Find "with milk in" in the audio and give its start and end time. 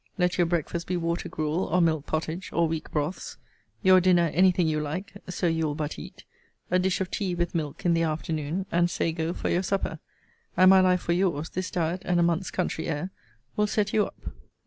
7.35-7.93